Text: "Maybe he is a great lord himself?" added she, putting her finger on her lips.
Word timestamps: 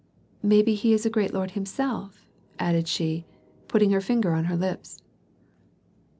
"Maybe 0.41 0.73
he 0.73 0.93
is 0.93 1.05
a 1.05 1.11
great 1.11 1.31
lord 1.31 1.51
himself?" 1.51 2.25
added 2.57 2.87
she, 2.87 3.27
putting 3.67 3.91
her 3.91 4.01
finger 4.01 4.33
on 4.33 4.45
her 4.45 4.57
lips. 4.57 5.03